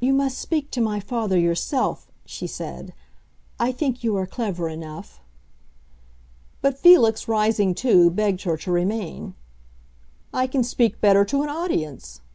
"You 0.00 0.12
must 0.12 0.36
speak 0.36 0.70
to 0.72 0.82
my 0.82 1.00
father 1.00 1.38
yourself," 1.38 2.12
she 2.26 2.46
said. 2.46 2.92
"I 3.58 3.72
think 3.72 4.04
you 4.04 4.14
are 4.14 4.26
clever 4.26 4.68
enough." 4.68 5.22
But 6.60 6.76
Felix, 6.78 7.26
rising 7.26 7.74
too, 7.74 8.10
begged 8.10 8.42
her 8.42 8.58
to 8.58 8.70
remain. 8.70 9.34
"I 10.30 10.46
can 10.46 10.62
speak 10.62 11.00
better 11.00 11.24
to 11.24 11.42
an 11.42 11.48
audience!" 11.48 12.20